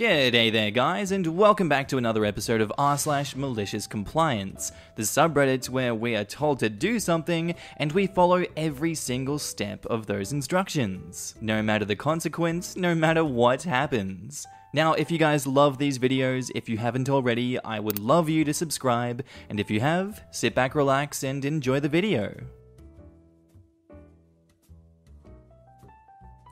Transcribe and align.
G'day 0.00 0.50
there, 0.50 0.70
guys, 0.70 1.12
and 1.12 1.26
welcome 1.26 1.68
back 1.68 1.86
to 1.88 1.98
another 1.98 2.24
episode 2.24 2.62
of 2.62 2.72
r 2.78 2.96
slash 2.96 3.36
malicious 3.36 3.86
compliance, 3.86 4.72
the 4.96 5.02
subreddit 5.02 5.68
where 5.68 5.94
we 5.94 6.16
are 6.16 6.24
told 6.24 6.58
to 6.60 6.70
do 6.70 6.98
something 6.98 7.54
and 7.76 7.92
we 7.92 8.06
follow 8.06 8.46
every 8.56 8.94
single 8.94 9.38
step 9.38 9.84
of 9.84 10.06
those 10.06 10.32
instructions, 10.32 11.34
no 11.42 11.62
matter 11.62 11.84
the 11.84 11.96
consequence, 11.96 12.76
no 12.76 12.94
matter 12.94 13.22
what 13.22 13.64
happens. 13.64 14.46
Now, 14.72 14.94
if 14.94 15.10
you 15.10 15.18
guys 15.18 15.46
love 15.46 15.76
these 15.76 15.98
videos, 15.98 16.50
if 16.54 16.66
you 16.66 16.78
haven't 16.78 17.10
already, 17.10 17.62
I 17.62 17.78
would 17.78 17.98
love 17.98 18.30
you 18.30 18.42
to 18.46 18.54
subscribe, 18.54 19.22
and 19.50 19.60
if 19.60 19.70
you 19.70 19.80
have, 19.80 20.22
sit 20.30 20.54
back, 20.54 20.74
relax, 20.74 21.22
and 21.22 21.44
enjoy 21.44 21.78
the 21.78 21.90
video. 21.90 22.32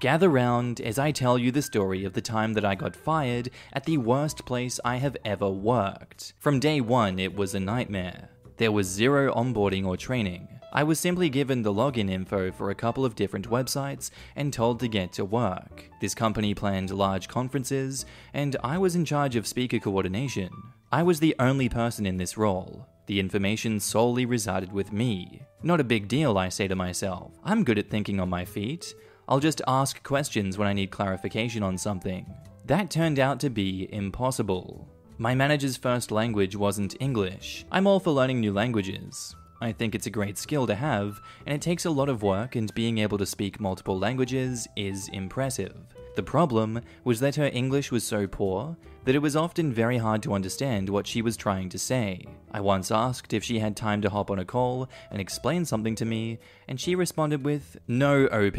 Gather 0.00 0.28
round 0.28 0.80
as 0.80 0.96
I 0.96 1.10
tell 1.10 1.36
you 1.36 1.50
the 1.50 1.60
story 1.60 2.04
of 2.04 2.12
the 2.12 2.20
time 2.20 2.52
that 2.52 2.64
I 2.64 2.76
got 2.76 2.94
fired 2.94 3.50
at 3.72 3.84
the 3.84 3.98
worst 3.98 4.46
place 4.46 4.78
I 4.84 4.96
have 4.96 5.16
ever 5.24 5.50
worked. 5.50 6.34
From 6.38 6.60
day 6.60 6.80
one, 6.80 7.18
it 7.18 7.34
was 7.34 7.52
a 7.54 7.60
nightmare. 7.60 8.28
There 8.58 8.70
was 8.70 8.86
zero 8.86 9.34
onboarding 9.34 9.84
or 9.84 9.96
training. 9.96 10.46
I 10.72 10.84
was 10.84 11.00
simply 11.00 11.28
given 11.28 11.62
the 11.62 11.74
login 11.74 12.08
info 12.08 12.52
for 12.52 12.70
a 12.70 12.76
couple 12.76 13.04
of 13.04 13.16
different 13.16 13.50
websites 13.50 14.10
and 14.36 14.52
told 14.52 14.78
to 14.80 14.88
get 14.88 15.12
to 15.14 15.24
work. 15.24 15.90
This 16.00 16.14
company 16.14 16.54
planned 16.54 16.92
large 16.92 17.26
conferences, 17.26 18.06
and 18.32 18.56
I 18.62 18.78
was 18.78 18.94
in 18.94 19.04
charge 19.04 19.34
of 19.34 19.48
speaker 19.48 19.80
coordination. 19.80 20.50
I 20.92 21.02
was 21.02 21.18
the 21.18 21.34
only 21.40 21.68
person 21.68 22.06
in 22.06 22.18
this 22.18 22.38
role. 22.38 22.86
The 23.06 23.18
information 23.18 23.80
solely 23.80 24.26
resided 24.26 24.72
with 24.72 24.92
me. 24.92 25.42
Not 25.62 25.80
a 25.80 25.84
big 25.84 26.06
deal, 26.06 26.38
I 26.38 26.50
say 26.50 26.68
to 26.68 26.76
myself. 26.76 27.32
I'm 27.42 27.64
good 27.64 27.78
at 27.78 27.90
thinking 27.90 28.20
on 28.20 28.28
my 28.28 28.44
feet. 28.44 28.94
I'll 29.28 29.40
just 29.40 29.60
ask 29.68 30.02
questions 30.02 30.56
when 30.56 30.66
I 30.66 30.72
need 30.72 30.90
clarification 30.90 31.62
on 31.62 31.76
something. 31.76 32.26
That 32.64 32.90
turned 32.90 33.18
out 33.18 33.38
to 33.40 33.50
be 33.50 33.86
impossible. 33.92 34.88
My 35.18 35.34
manager's 35.34 35.76
first 35.76 36.10
language 36.10 36.56
wasn't 36.56 36.96
English. 36.98 37.66
I'm 37.70 37.86
all 37.86 38.00
for 38.00 38.10
learning 38.10 38.40
new 38.40 38.54
languages. 38.54 39.36
I 39.60 39.72
think 39.72 39.94
it's 39.94 40.06
a 40.06 40.10
great 40.10 40.38
skill 40.38 40.66
to 40.66 40.74
have, 40.74 41.20
and 41.44 41.54
it 41.54 41.60
takes 41.60 41.84
a 41.84 41.90
lot 41.90 42.08
of 42.08 42.22
work, 42.22 42.56
and 42.56 42.72
being 42.74 42.98
able 42.98 43.18
to 43.18 43.26
speak 43.26 43.60
multiple 43.60 43.98
languages 43.98 44.66
is 44.76 45.08
impressive. 45.08 45.76
The 46.16 46.22
problem 46.22 46.80
was 47.04 47.20
that 47.20 47.36
her 47.36 47.50
English 47.52 47.92
was 47.92 48.04
so 48.04 48.26
poor 48.26 48.76
that 49.04 49.14
it 49.14 49.22
was 49.22 49.36
often 49.36 49.72
very 49.72 49.98
hard 49.98 50.22
to 50.22 50.34
understand 50.34 50.88
what 50.88 51.06
she 51.06 51.22
was 51.22 51.36
trying 51.36 51.68
to 51.68 51.78
say. 51.78 52.24
I 52.50 52.60
once 52.60 52.90
asked 52.90 53.32
if 53.32 53.44
she 53.44 53.58
had 53.58 53.76
time 53.76 54.02
to 54.02 54.10
hop 54.10 54.30
on 54.30 54.38
a 54.38 54.44
call 54.44 54.88
and 55.10 55.20
explain 55.20 55.64
something 55.64 55.94
to 55.96 56.04
me, 56.04 56.38
and 56.66 56.80
she 56.80 56.94
responded 56.94 57.44
with, 57.44 57.76
No, 57.88 58.26
OP, 58.26 58.58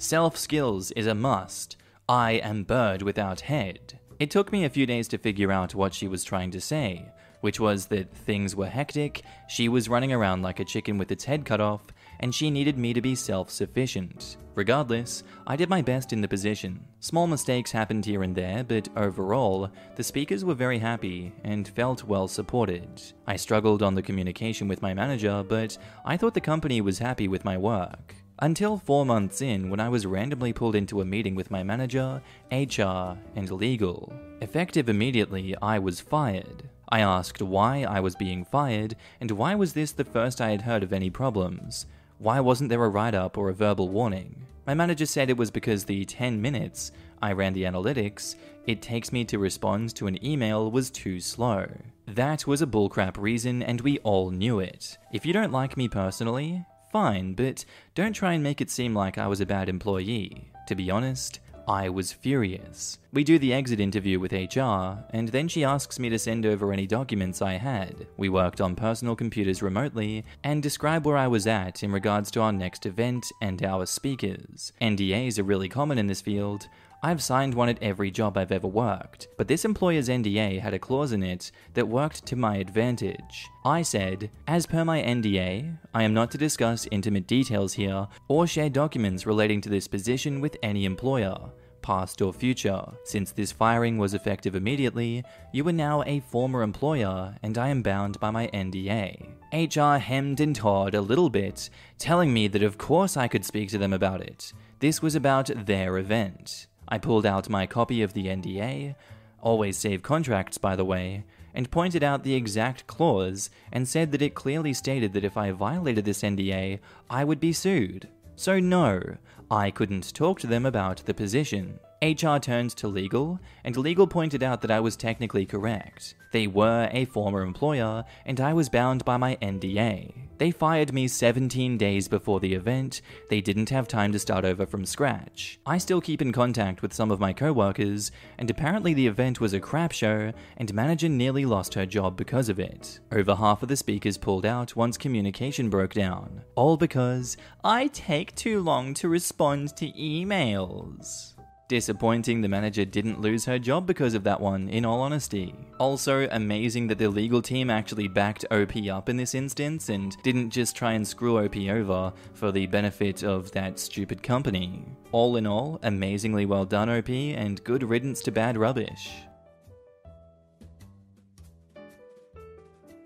Self 0.00 0.36
skills 0.36 0.92
is 0.92 1.08
a 1.08 1.14
must. 1.14 1.76
I 2.08 2.34
am 2.34 2.62
bird 2.62 3.02
without 3.02 3.40
head. 3.40 3.98
It 4.20 4.30
took 4.30 4.52
me 4.52 4.64
a 4.64 4.70
few 4.70 4.86
days 4.86 5.08
to 5.08 5.18
figure 5.18 5.50
out 5.50 5.74
what 5.74 5.92
she 5.92 6.06
was 6.06 6.22
trying 6.22 6.52
to 6.52 6.60
say, 6.60 7.10
which 7.40 7.58
was 7.58 7.86
that 7.86 8.14
things 8.14 8.54
were 8.54 8.68
hectic, 8.68 9.22
she 9.48 9.68
was 9.68 9.88
running 9.88 10.12
around 10.12 10.42
like 10.42 10.60
a 10.60 10.64
chicken 10.64 10.98
with 10.98 11.10
its 11.10 11.24
head 11.24 11.44
cut 11.44 11.60
off, 11.60 11.88
and 12.20 12.32
she 12.32 12.48
needed 12.48 12.78
me 12.78 12.92
to 12.92 13.00
be 13.00 13.16
self 13.16 13.50
sufficient. 13.50 14.36
Regardless, 14.54 15.24
I 15.48 15.56
did 15.56 15.68
my 15.68 15.82
best 15.82 16.12
in 16.12 16.20
the 16.20 16.28
position. 16.28 16.84
Small 17.00 17.26
mistakes 17.26 17.72
happened 17.72 18.04
here 18.04 18.22
and 18.22 18.36
there, 18.36 18.62
but 18.62 18.88
overall, 18.96 19.68
the 19.96 20.04
speakers 20.04 20.44
were 20.44 20.54
very 20.54 20.78
happy 20.78 21.32
and 21.42 21.66
felt 21.66 22.04
well 22.04 22.28
supported. 22.28 23.02
I 23.26 23.34
struggled 23.34 23.82
on 23.82 23.96
the 23.96 24.02
communication 24.02 24.68
with 24.68 24.80
my 24.80 24.94
manager, 24.94 25.42
but 25.42 25.76
I 26.04 26.16
thought 26.16 26.34
the 26.34 26.40
company 26.40 26.80
was 26.80 27.00
happy 27.00 27.26
with 27.26 27.44
my 27.44 27.58
work. 27.58 28.14
Until 28.40 28.76
four 28.76 29.04
months 29.04 29.42
in, 29.42 29.68
when 29.68 29.80
I 29.80 29.88
was 29.88 30.06
randomly 30.06 30.52
pulled 30.52 30.76
into 30.76 31.00
a 31.00 31.04
meeting 31.04 31.34
with 31.34 31.50
my 31.50 31.64
manager, 31.64 32.22
HR, 32.52 33.18
and 33.34 33.50
legal. 33.50 34.12
Effective 34.40 34.88
immediately, 34.88 35.56
I 35.60 35.80
was 35.80 36.00
fired. 36.00 36.68
I 36.88 37.00
asked 37.00 37.42
why 37.42 37.82
I 37.82 37.98
was 37.98 38.14
being 38.14 38.44
fired, 38.44 38.94
and 39.20 39.32
why 39.32 39.56
was 39.56 39.72
this 39.72 39.90
the 39.90 40.04
first 40.04 40.40
I 40.40 40.50
had 40.50 40.62
heard 40.62 40.84
of 40.84 40.92
any 40.92 41.10
problems? 41.10 41.86
Why 42.18 42.38
wasn't 42.38 42.70
there 42.70 42.84
a 42.84 42.88
write 42.88 43.14
up 43.14 43.36
or 43.36 43.48
a 43.48 43.54
verbal 43.54 43.88
warning? 43.88 44.46
My 44.68 44.74
manager 44.74 45.06
said 45.06 45.30
it 45.30 45.36
was 45.36 45.50
because 45.50 45.84
the 45.84 46.04
10 46.04 46.40
minutes 46.40 46.92
I 47.20 47.32
ran 47.32 47.54
the 47.54 47.64
analytics 47.64 48.36
it 48.66 48.82
takes 48.82 49.12
me 49.12 49.24
to 49.24 49.38
respond 49.38 49.96
to 49.96 50.06
an 50.06 50.24
email 50.24 50.70
was 50.70 50.90
too 50.90 51.18
slow. 51.20 51.66
That 52.06 52.46
was 52.46 52.62
a 52.62 52.66
bullcrap 52.66 53.16
reason, 53.18 53.64
and 53.64 53.80
we 53.80 53.98
all 54.00 54.30
knew 54.30 54.60
it. 54.60 54.96
If 55.12 55.26
you 55.26 55.32
don't 55.32 55.52
like 55.52 55.76
me 55.76 55.88
personally, 55.88 56.64
fine, 56.90 57.34
but 57.34 57.64
don't 57.94 58.12
try 58.12 58.32
and 58.32 58.42
make 58.42 58.60
it 58.60 58.70
seem 58.70 58.94
like 58.94 59.18
I 59.18 59.26
was 59.26 59.40
a 59.40 59.46
bad 59.46 59.68
employee. 59.68 60.50
To 60.68 60.74
be 60.74 60.90
honest, 60.90 61.40
I 61.68 61.90
was 61.90 62.14
furious. 62.14 62.98
We 63.12 63.24
do 63.24 63.38
the 63.38 63.52
exit 63.52 63.78
interview 63.78 64.18
with 64.18 64.32
HR, 64.32 65.04
and 65.10 65.28
then 65.28 65.48
she 65.48 65.64
asks 65.64 65.98
me 65.98 66.08
to 66.08 66.18
send 66.18 66.46
over 66.46 66.72
any 66.72 66.86
documents 66.86 67.42
I 67.42 67.54
had. 67.54 68.06
We 68.16 68.30
worked 68.30 68.62
on 68.62 68.74
personal 68.74 69.14
computers 69.14 69.60
remotely 69.60 70.24
and 70.42 70.62
describe 70.62 71.04
where 71.04 71.18
I 71.18 71.26
was 71.26 71.46
at 71.46 71.82
in 71.82 71.92
regards 71.92 72.30
to 72.30 72.40
our 72.40 72.52
next 72.52 72.86
event 72.86 73.30
and 73.42 73.62
our 73.62 73.84
speakers. 73.84 74.72
NDAs 74.80 75.38
are 75.38 75.42
really 75.42 75.68
common 75.68 75.98
in 75.98 76.06
this 76.06 76.22
field, 76.22 76.68
I've 77.00 77.22
signed 77.22 77.54
one 77.54 77.68
at 77.68 77.80
every 77.80 78.10
job 78.10 78.36
I've 78.36 78.50
ever 78.50 78.66
worked, 78.66 79.28
but 79.36 79.46
this 79.46 79.64
employer's 79.64 80.08
NDA 80.08 80.60
had 80.60 80.74
a 80.74 80.80
clause 80.80 81.12
in 81.12 81.22
it 81.22 81.52
that 81.74 81.86
worked 81.86 82.26
to 82.26 82.36
my 82.36 82.56
advantage. 82.56 83.46
I 83.64 83.82
said, 83.82 84.30
as 84.48 84.66
per 84.66 84.84
my 84.84 85.00
NDA, 85.00 85.78
I 85.94 86.02
am 86.02 86.12
not 86.12 86.32
to 86.32 86.38
discuss 86.38 86.88
intimate 86.90 87.28
details 87.28 87.74
here 87.74 88.08
or 88.26 88.48
share 88.48 88.68
documents 88.68 89.26
relating 89.26 89.60
to 89.60 89.68
this 89.68 89.86
position 89.86 90.40
with 90.40 90.56
any 90.62 90.84
employer 90.84 91.50
past 91.88 92.20
or 92.20 92.32
future. 92.32 92.84
Since 93.04 93.32
this 93.32 93.50
firing 93.50 93.96
was 93.96 94.12
effective 94.12 94.54
immediately, 94.54 95.24
you 95.52 95.66
are 95.68 95.72
now 95.72 96.02
a 96.04 96.20
former 96.20 96.62
employer 96.62 97.36
and 97.42 97.56
I 97.56 97.68
am 97.68 97.82
bound 97.82 98.20
by 98.20 98.30
my 98.30 98.48
NDA. 98.48 99.36
HR 99.52 99.98
hemmed 99.98 100.40
and 100.40 100.56
hawed 100.56 100.94
a 100.94 101.00
little 101.00 101.30
bit, 101.30 101.70
telling 101.98 102.32
me 102.32 102.46
that 102.48 102.62
of 102.62 102.76
course 102.76 103.16
I 103.16 103.28
could 103.28 103.44
speak 103.44 103.70
to 103.70 103.78
them 103.78 103.94
about 103.94 104.20
it. 104.20 104.52
This 104.80 105.00
was 105.00 105.14
about 105.14 105.50
their 105.66 105.96
event. 105.96 106.67
I 106.88 106.98
pulled 106.98 107.26
out 107.26 107.48
my 107.48 107.66
copy 107.66 108.02
of 108.02 108.14
the 108.14 108.26
NDA, 108.26 108.94
always 109.40 109.76
save 109.76 110.02
contracts 110.02 110.58
by 110.58 110.74
the 110.74 110.84
way, 110.84 111.24
and 111.54 111.70
pointed 111.70 112.02
out 112.02 112.22
the 112.22 112.34
exact 112.34 112.86
clause 112.86 113.50
and 113.72 113.86
said 113.86 114.12
that 114.12 114.22
it 114.22 114.34
clearly 114.34 114.72
stated 114.72 115.12
that 115.12 115.24
if 115.24 115.36
I 115.36 115.50
violated 115.50 116.04
this 116.04 116.22
NDA, 116.22 116.78
I 117.10 117.24
would 117.24 117.40
be 117.40 117.52
sued. 117.52 118.08
So, 118.36 118.60
no, 118.60 119.16
I 119.50 119.70
couldn't 119.70 120.14
talk 120.14 120.38
to 120.40 120.46
them 120.46 120.64
about 120.64 120.98
the 121.06 121.14
position. 121.14 121.80
HR 122.00 122.38
turned 122.38 122.70
to 122.76 122.88
legal, 122.88 123.40
and 123.64 123.76
legal 123.76 124.06
pointed 124.06 124.42
out 124.42 124.60
that 124.60 124.70
I 124.70 124.80
was 124.80 124.96
technically 124.96 125.44
correct. 125.44 126.14
They 126.30 126.46
were 126.46 126.88
a 126.92 127.06
former 127.06 127.42
employer, 127.42 128.04
and 128.26 128.40
I 128.40 128.52
was 128.52 128.68
bound 128.68 129.04
by 129.04 129.16
my 129.16 129.36
NDA. 129.42 130.28
They 130.38 130.50
fired 130.52 130.92
me 130.92 131.08
17 131.08 131.76
days 131.76 132.06
before 132.06 132.38
the 132.38 132.54
event, 132.54 133.00
they 133.28 133.40
didn't 133.40 133.70
have 133.70 133.88
time 133.88 134.12
to 134.12 134.18
start 134.18 134.44
over 134.44 134.66
from 134.66 134.84
scratch. 134.84 135.58
I 135.66 135.78
still 135.78 136.00
keep 136.00 136.22
in 136.22 136.30
contact 136.30 136.82
with 136.82 136.92
some 136.92 137.10
of 137.10 137.18
my 137.18 137.32
co-workers, 137.32 138.12
and 138.38 138.48
apparently 138.48 138.94
the 138.94 139.06
event 139.06 139.40
was 139.40 139.52
a 139.52 139.60
crap 139.60 139.90
show, 139.90 140.32
and 140.56 140.72
manager 140.74 141.08
nearly 141.08 141.44
lost 141.44 141.74
her 141.74 141.86
job 141.86 142.16
because 142.16 142.48
of 142.48 142.60
it. 142.60 143.00
Over 143.10 143.34
half 143.34 143.62
of 143.62 143.68
the 143.68 143.76
speakers 143.76 144.18
pulled 144.18 144.46
out 144.46 144.76
once 144.76 144.96
communication 144.96 145.70
broke 145.70 145.94
down. 145.94 146.42
All 146.54 146.76
because 146.76 147.36
I 147.64 147.88
take 147.88 148.36
too 148.36 148.60
long 148.60 148.94
to 148.94 149.08
respond 149.08 149.76
to 149.78 149.90
emails. 149.92 151.37
Disappointing 151.68 152.40
the 152.40 152.48
manager 152.48 152.86
didn't 152.86 153.20
lose 153.20 153.44
her 153.44 153.58
job 153.58 153.86
because 153.86 154.14
of 154.14 154.24
that 154.24 154.40
one, 154.40 154.70
in 154.70 154.86
all 154.86 155.02
honesty. 155.02 155.54
Also, 155.78 156.26
amazing 156.30 156.86
that 156.86 156.96
the 156.96 157.10
legal 157.10 157.42
team 157.42 157.68
actually 157.68 158.08
backed 158.08 158.46
OP 158.50 158.74
up 158.90 159.10
in 159.10 159.18
this 159.18 159.34
instance 159.34 159.90
and 159.90 160.16
didn't 160.22 160.48
just 160.48 160.74
try 160.74 160.92
and 160.92 161.06
screw 161.06 161.44
OP 161.44 161.58
over 161.68 162.10
for 162.32 162.52
the 162.52 162.66
benefit 162.66 163.22
of 163.22 163.52
that 163.52 163.78
stupid 163.78 164.22
company. 164.22 164.82
All 165.12 165.36
in 165.36 165.46
all, 165.46 165.78
amazingly 165.82 166.46
well 166.46 166.64
done, 166.64 166.88
OP, 166.88 167.10
and 167.10 167.62
good 167.64 167.82
riddance 167.82 168.22
to 168.22 168.32
bad 168.32 168.56
rubbish. 168.56 169.10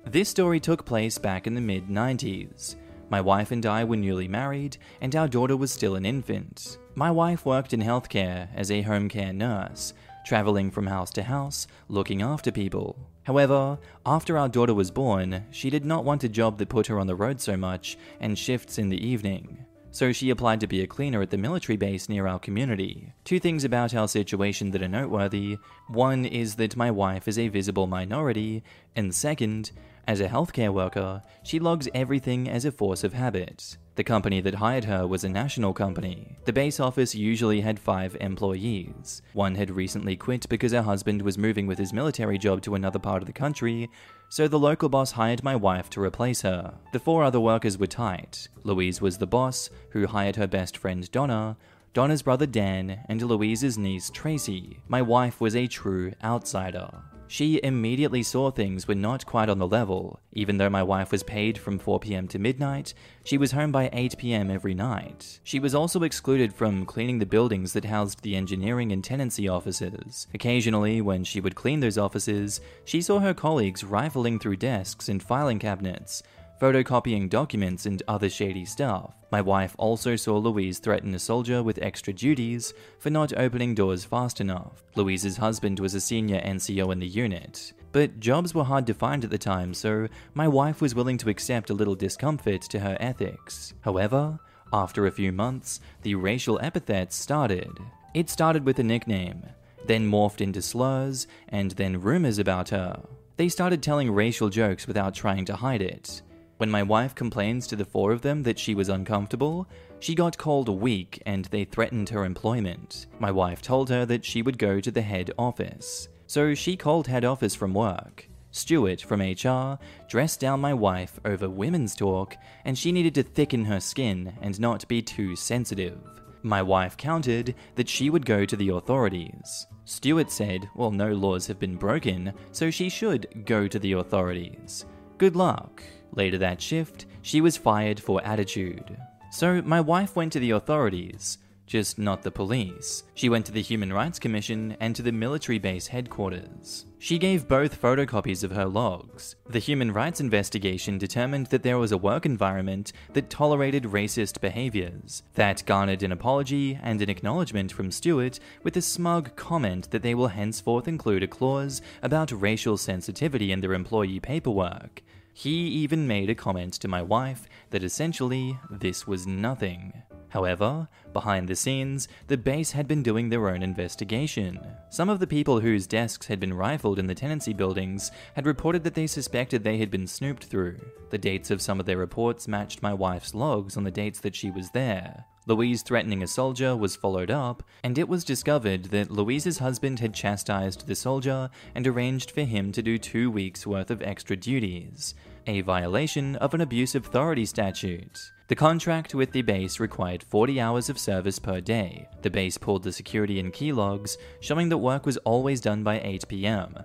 This 0.06 0.28
story 0.28 0.60
took 0.60 0.84
place 0.84 1.18
back 1.18 1.48
in 1.48 1.54
the 1.54 1.60
mid 1.60 1.88
90s. 1.88 2.76
My 3.10 3.20
wife 3.20 3.50
and 3.50 3.66
I 3.66 3.82
were 3.82 3.96
newly 3.96 4.28
married, 4.28 4.76
and 5.00 5.16
our 5.16 5.26
daughter 5.26 5.56
was 5.56 5.72
still 5.72 5.96
an 5.96 6.06
infant. 6.06 6.78
My 6.94 7.10
wife 7.10 7.46
worked 7.46 7.72
in 7.72 7.80
healthcare 7.80 8.48
as 8.54 8.70
a 8.70 8.82
home 8.82 9.08
care 9.08 9.32
nurse, 9.32 9.94
traveling 10.26 10.70
from 10.70 10.86
house 10.86 11.10
to 11.12 11.22
house, 11.22 11.66
looking 11.88 12.20
after 12.20 12.52
people. 12.52 12.96
However, 13.22 13.78
after 14.04 14.36
our 14.36 14.48
daughter 14.48 14.74
was 14.74 14.90
born, 14.90 15.44
she 15.50 15.70
did 15.70 15.86
not 15.86 16.04
want 16.04 16.22
a 16.22 16.28
job 16.28 16.58
that 16.58 16.68
put 16.68 16.88
her 16.88 16.98
on 16.98 17.06
the 17.06 17.14
road 17.14 17.40
so 17.40 17.56
much 17.56 17.96
and 18.20 18.38
shifts 18.38 18.78
in 18.78 18.90
the 18.90 19.02
evening. 19.02 19.64
so 19.92 20.10
she 20.10 20.30
applied 20.30 20.58
to 20.58 20.66
be 20.66 20.80
a 20.80 20.86
cleaner 20.86 21.20
at 21.20 21.30
the 21.30 21.36
military 21.36 21.76
base 21.76 22.08
near 22.08 22.26
our 22.26 22.38
community. 22.38 23.12
Two 23.24 23.38
things 23.38 23.62
about 23.62 23.94
our 23.94 24.08
situation 24.08 24.70
that 24.70 24.82
are 24.82 24.88
noteworthy 24.88 25.58
one 25.88 26.24
is 26.24 26.54
that 26.54 26.76
my 26.76 26.90
wife 26.90 27.28
is 27.28 27.38
a 27.38 27.48
visible 27.48 27.86
minority, 27.86 28.64
and 28.96 29.14
second, 29.14 29.70
as 30.08 30.20
a 30.20 30.28
healthcare 30.28 30.72
worker, 30.72 31.22
she 31.42 31.60
logs 31.60 31.88
everything 31.94 32.48
as 32.48 32.64
a 32.64 32.72
force 32.72 33.04
of 33.04 33.12
habit. 33.12 33.76
The 33.94 34.04
company 34.04 34.40
that 34.40 34.54
hired 34.54 34.84
her 34.84 35.06
was 35.06 35.22
a 35.22 35.28
national 35.28 35.74
company. 35.74 36.38
The 36.46 36.52
base 36.52 36.80
office 36.80 37.14
usually 37.14 37.60
had 37.60 37.78
five 37.78 38.16
employees. 38.20 39.20
One 39.34 39.54
had 39.54 39.70
recently 39.70 40.16
quit 40.16 40.48
because 40.48 40.72
her 40.72 40.80
husband 40.80 41.20
was 41.20 41.36
moving 41.36 41.66
with 41.66 41.78
his 41.78 41.92
military 41.92 42.38
job 42.38 42.62
to 42.62 42.74
another 42.74 42.98
part 42.98 43.20
of 43.22 43.26
the 43.26 43.34
country, 43.34 43.90
so 44.30 44.48
the 44.48 44.58
local 44.58 44.88
boss 44.88 45.12
hired 45.12 45.44
my 45.44 45.54
wife 45.54 45.90
to 45.90 46.00
replace 46.00 46.40
her. 46.40 46.72
The 46.94 47.00
four 47.00 47.22
other 47.22 47.40
workers 47.40 47.76
were 47.76 47.86
tight. 47.86 48.48
Louise 48.64 49.02
was 49.02 49.18
the 49.18 49.26
boss, 49.26 49.68
who 49.90 50.06
hired 50.06 50.36
her 50.36 50.46
best 50.46 50.78
friend 50.78 51.10
Donna, 51.12 51.58
Donna's 51.92 52.22
brother 52.22 52.46
Dan, 52.46 53.00
and 53.10 53.20
Louise's 53.20 53.76
niece 53.76 54.08
Tracy. 54.08 54.78
My 54.88 55.02
wife 55.02 55.38
was 55.38 55.54
a 55.54 55.66
true 55.66 56.14
outsider. 56.24 56.90
She 57.32 57.60
immediately 57.62 58.22
saw 58.22 58.50
things 58.50 58.86
were 58.86 58.94
not 58.94 59.24
quite 59.24 59.48
on 59.48 59.58
the 59.58 59.66
level. 59.66 60.20
Even 60.34 60.58
though 60.58 60.68
my 60.68 60.82
wife 60.82 61.10
was 61.10 61.22
paid 61.22 61.56
from 61.56 61.78
4pm 61.78 62.28
to 62.28 62.38
midnight, 62.38 62.92
she 63.24 63.38
was 63.38 63.52
home 63.52 63.72
by 63.72 63.88
8pm 63.88 64.52
every 64.52 64.74
night. 64.74 65.40
She 65.42 65.58
was 65.58 65.74
also 65.74 66.02
excluded 66.02 66.52
from 66.52 66.84
cleaning 66.84 67.20
the 67.20 67.24
buildings 67.24 67.72
that 67.72 67.86
housed 67.86 68.20
the 68.20 68.36
engineering 68.36 68.92
and 68.92 69.02
tenancy 69.02 69.48
offices. 69.48 70.26
Occasionally, 70.34 71.00
when 71.00 71.24
she 71.24 71.40
would 71.40 71.54
clean 71.54 71.80
those 71.80 71.96
offices, 71.96 72.60
she 72.84 73.00
saw 73.00 73.20
her 73.20 73.32
colleagues 73.32 73.82
rifling 73.82 74.38
through 74.38 74.56
desks 74.56 75.08
and 75.08 75.22
filing 75.22 75.58
cabinets, 75.58 76.22
photocopying 76.62 77.28
documents, 77.28 77.86
and 77.86 78.04
other 78.06 78.30
shady 78.30 78.64
stuff. 78.64 79.16
My 79.32 79.40
wife 79.40 79.74
also 79.78 80.14
saw 80.14 80.38
Louise 80.38 80.78
threaten 80.78 81.12
a 81.12 81.18
soldier 81.18 81.60
with 81.60 81.82
extra 81.82 82.12
duties 82.12 82.72
for 83.00 83.10
not 83.10 83.36
opening 83.36 83.74
doors 83.74 84.04
fast 84.04 84.40
enough. 84.40 84.84
Louise's 84.94 85.38
husband 85.38 85.80
was 85.80 85.94
a 85.94 86.00
senior 86.00 86.40
NCO 86.40 86.92
in 86.92 87.00
the 87.00 87.06
unit. 87.08 87.72
But 87.90 88.20
jobs 88.20 88.54
were 88.54 88.62
hard 88.62 88.86
to 88.86 88.94
find 88.94 89.24
at 89.24 89.30
the 89.30 89.38
time, 89.38 89.74
so 89.74 90.06
my 90.34 90.46
wife 90.46 90.80
was 90.80 90.94
willing 90.94 91.18
to 91.18 91.30
accept 91.30 91.70
a 91.70 91.74
little 91.74 91.96
discomfort 91.96 92.62
to 92.62 92.78
her 92.78 92.96
ethics. 93.00 93.74
However, 93.80 94.38
after 94.72 95.08
a 95.08 95.12
few 95.12 95.32
months, 95.32 95.80
the 96.02 96.14
racial 96.14 96.60
epithets 96.62 97.16
started. 97.16 97.76
It 98.14 98.30
started 98.30 98.64
with 98.64 98.78
a 98.78 98.84
nickname, 98.84 99.42
then 99.84 100.08
morphed 100.08 100.40
into 100.40 100.62
slurs, 100.62 101.26
and 101.48 101.72
then 101.72 102.00
rumors 102.00 102.38
about 102.38 102.68
her. 102.68 103.02
They 103.36 103.48
started 103.48 103.82
telling 103.82 104.12
racial 104.12 104.48
jokes 104.48 104.86
without 104.86 105.12
trying 105.12 105.44
to 105.46 105.56
hide 105.56 105.82
it. 105.82 106.22
When 106.62 106.70
my 106.70 106.84
wife 106.84 107.16
complains 107.16 107.66
to 107.66 107.74
the 107.74 107.84
four 107.84 108.12
of 108.12 108.22
them 108.22 108.44
that 108.44 108.56
she 108.56 108.76
was 108.76 108.88
uncomfortable, 108.88 109.66
she 109.98 110.14
got 110.14 110.38
called 110.38 110.68
weak 110.68 111.20
and 111.26 111.46
they 111.46 111.64
threatened 111.64 112.08
her 112.10 112.24
employment. 112.24 113.06
My 113.18 113.32
wife 113.32 113.60
told 113.60 113.88
her 113.90 114.06
that 114.06 114.24
she 114.24 114.42
would 114.42 114.58
go 114.58 114.78
to 114.78 114.92
the 114.92 115.02
head 115.02 115.32
office. 115.36 116.06
So 116.28 116.54
she 116.54 116.76
called 116.76 117.08
head 117.08 117.24
office 117.24 117.56
from 117.56 117.74
work. 117.74 118.28
Stuart 118.52 119.00
from 119.00 119.22
HR 119.22 119.76
dressed 120.08 120.38
down 120.38 120.60
my 120.60 120.72
wife 120.72 121.18
over 121.24 121.50
women's 121.50 121.96
talk, 121.96 122.36
and 122.64 122.78
she 122.78 122.92
needed 122.92 123.16
to 123.16 123.24
thicken 123.24 123.64
her 123.64 123.80
skin 123.80 124.32
and 124.40 124.60
not 124.60 124.86
be 124.86 125.02
too 125.02 125.34
sensitive. 125.34 125.98
My 126.44 126.62
wife 126.62 126.96
countered 126.96 127.56
that 127.74 127.88
she 127.88 128.08
would 128.08 128.24
go 128.24 128.44
to 128.44 128.54
the 128.54 128.68
authorities. 128.68 129.66
Stuart 129.84 130.30
said, 130.30 130.70
well, 130.76 130.92
no 130.92 131.10
laws 131.10 131.48
have 131.48 131.58
been 131.58 131.74
broken, 131.74 132.32
so 132.52 132.70
she 132.70 132.88
should 132.88 133.44
go 133.46 133.66
to 133.66 133.80
the 133.80 133.94
authorities. 133.94 134.86
Good 135.18 135.34
luck. 135.34 135.82
Later 136.12 136.38
that 136.38 136.60
shift, 136.60 137.06
she 137.22 137.40
was 137.40 137.56
fired 137.56 137.98
for 138.00 138.24
attitude. 138.24 138.96
So 139.30 139.62
my 139.62 139.80
wife 139.80 140.14
went 140.14 140.32
to 140.32 140.40
the 140.40 140.50
authorities, 140.50 141.38
just 141.66 141.98
not 141.98 142.22
the 142.22 142.30
police. 142.30 143.04
She 143.14 143.30
went 143.30 143.46
to 143.46 143.52
the 143.52 143.62
Human 143.62 143.92
Rights 143.92 144.18
Commission 144.18 144.76
and 144.78 144.94
to 144.94 145.00
the 145.00 145.10
military 145.10 145.58
base 145.58 145.86
headquarters. 145.86 146.84
She 146.98 147.18
gave 147.18 147.48
both 147.48 147.80
photocopies 147.80 148.44
of 148.44 148.50
her 148.50 148.66
logs. 148.66 149.36
The 149.48 149.58
Human 149.58 149.90
Rights 149.90 150.20
investigation 150.20 150.98
determined 150.98 151.46
that 151.46 151.62
there 151.62 151.78
was 151.78 151.90
a 151.90 151.96
work 151.96 152.26
environment 152.26 152.92
that 153.14 153.30
tolerated 153.30 153.84
racist 153.84 154.40
behaviors, 154.40 155.22
that 155.34 155.64
garnered 155.64 156.02
an 156.02 156.12
apology 156.12 156.78
and 156.82 157.00
an 157.00 157.08
acknowledgement 157.08 157.72
from 157.72 157.90
Stewart 157.90 158.38
with 158.62 158.76
a 158.76 158.82
smug 158.82 159.34
comment 159.34 159.90
that 159.92 160.02
they 160.02 160.14
will 160.14 160.28
henceforth 160.28 160.86
include 160.86 161.22
a 161.22 161.26
clause 161.26 161.80
about 162.02 162.30
racial 162.32 162.76
sensitivity 162.76 163.50
in 163.50 163.62
their 163.62 163.72
employee 163.72 164.20
paperwork. 164.20 165.02
He 165.32 165.50
even 165.50 166.06
made 166.06 166.28
a 166.30 166.34
comment 166.34 166.74
to 166.74 166.88
my 166.88 167.02
wife 167.02 167.46
that 167.70 167.82
essentially 167.82 168.58
this 168.70 169.06
was 169.06 169.26
nothing. 169.26 170.02
However, 170.28 170.88
behind 171.12 171.46
the 171.46 171.56
scenes, 171.56 172.08
the 172.26 172.38
base 172.38 172.72
had 172.72 172.88
been 172.88 173.02
doing 173.02 173.28
their 173.28 173.48
own 173.48 173.62
investigation. 173.62 174.58
Some 174.88 175.10
of 175.10 175.20
the 175.20 175.26
people 175.26 175.60
whose 175.60 175.86
desks 175.86 176.26
had 176.26 176.40
been 176.40 176.54
rifled 176.54 176.98
in 176.98 177.06
the 177.06 177.14
tenancy 177.14 177.52
buildings 177.52 178.10
had 178.34 178.46
reported 178.46 178.82
that 178.84 178.94
they 178.94 179.06
suspected 179.06 179.62
they 179.62 179.76
had 179.76 179.90
been 179.90 180.06
snooped 180.06 180.44
through. 180.44 180.80
The 181.10 181.18
dates 181.18 181.50
of 181.50 181.60
some 181.60 181.80
of 181.80 181.84
their 181.84 181.98
reports 181.98 182.48
matched 182.48 182.82
my 182.82 182.94
wife's 182.94 183.34
logs 183.34 183.76
on 183.76 183.84
the 183.84 183.90
dates 183.90 184.20
that 184.20 184.34
she 184.34 184.50
was 184.50 184.70
there. 184.70 185.26
Louise 185.46 185.82
threatening 185.82 186.22
a 186.22 186.26
soldier 186.28 186.76
was 186.76 186.94
followed 186.94 187.30
up, 187.30 187.64
and 187.82 187.98
it 187.98 188.08
was 188.08 188.22
discovered 188.22 188.84
that 188.86 189.10
Louise's 189.10 189.58
husband 189.58 189.98
had 189.98 190.14
chastised 190.14 190.86
the 190.86 190.94
soldier 190.94 191.50
and 191.74 191.84
arranged 191.84 192.30
for 192.30 192.42
him 192.42 192.70
to 192.70 192.80
do 192.80 192.96
two 192.96 193.28
weeks' 193.28 193.66
worth 193.66 193.90
of 193.90 194.02
extra 194.02 194.36
duties, 194.36 195.14
a 195.48 195.62
violation 195.62 196.36
of 196.36 196.54
an 196.54 196.60
abuse 196.60 196.94
of 196.94 197.06
authority 197.06 197.44
statute. 197.44 198.30
The 198.46 198.54
contract 198.54 199.16
with 199.16 199.32
the 199.32 199.42
base 199.42 199.80
required 199.80 200.22
40 200.22 200.60
hours 200.60 200.88
of 200.88 200.98
service 200.98 201.40
per 201.40 201.60
day. 201.60 202.08
The 202.20 202.30
base 202.30 202.56
pulled 202.56 202.84
the 202.84 202.92
security 202.92 203.40
and 203.40 203.52
key 203.52 203.72
logs, 203.72 204.18
showing 204.40 204.68
that 204.68 204.78
work 204.78 205.06
was 205.06 205.16
always 205.18 205.60
done 205.60 205.82
by 205.82 206.00
8 206.00 206.28
pm. 206.28 206.76